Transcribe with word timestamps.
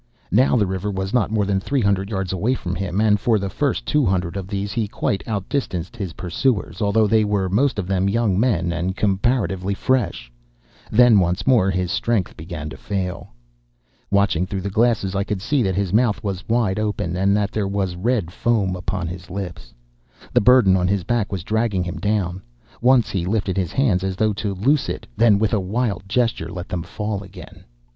Now 0.31 0.55
the 0.55 0.65
river 0.65 0.89
was 0.89 1.13
not 1.13 1.29
more 1.29 1.45
than 1.45 1.59
three 1.59 1.81
hundred 1.81 2.09
yards 2.09 2.33
away 2.33 2.55
from 2.55 2.73
him, 2.73 2.99
and 2.99 3.19
for 3.19 3.37
the 3.37 3.51
first 3.51 3.85
two 3.85 4.03
hundred 4.03 4.35
of 4.35 4.47
these 4.47 4.71
he 4.73 4.87
quite 4.87 5.21
outdistanced 5.27 5.95
his 5.95 6.13
pursuers, 6.13 6.81
although 6.81 7.05
they 7.05 7.23
were 7.23 7.49
most 7.49 7.77
of 7.77 7.85
them 7.85 8.09
young 8.09 8.39
men 8.39 8.71
and 8.71 8.97
comparatively 8.97 9.75
fresh. 9.75 10.31
Then 10.89 11.19
once 11.19 11.45
more 11.45 11.69
his 11.69 11.91
strength 11.91 12.35
began 12.35 12.67
to 12.71 12.77
fail. 12.77 13.29
"Watching 14.09 14.47
through 14.47 14.61
the 14.61 14.71
glasses, 14.71 15.13
I 15.13 15.23
could 15.23 15.39
see 15.39 15.61
that 15.61 15.75
his 15.75 15.93
mouth 15.93 16.23
was 16.23 16.49
wide 16.49 16.79
open, 16.79 17.15
and 17.15 17.37
that 17.37 17.51
there 17.51 17.67
was 17.67 17.95
red 17.95 18.31
foam 18.33 18.75
upon 18.75 19.05
his 19.05 19.29
lips. 19.29 19.71
The 20.33 20.41
burden 20.41 20.75
on 20.75 20.87
his 20.87 21.03
back 21.03 21.31
was 21.31 21.43
dragging 21.43 21.83
him 21.83 21.99
down. 21.99 22.41
Once 22.81 23.11
he 23.11 23.23
lifted 23.23 23.55
his 23.55 23.71
hands 23.71 24.03
as 24.03 24.15
though 24.15 24.33
to 24.33 24.55
loose 24.55 24.89
it; 24.89 25.05
then 25.15 25.37
with 25.37 25.53
a 25.53 25.59
wild 25.59 26.01
gesture 26.09 26.49
let 26.51 26.69
them 26.69 26.81
fall 26.81 27.21
again. 27.21 27.65